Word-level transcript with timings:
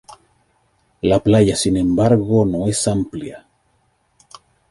La 1.01 1.19
playa, 1.21 1.55
sin 1.55 1.77
embargo, 1.77 2.43
no 2.43 2.65
es 2.65 2.87
amplia. 2.87 3.45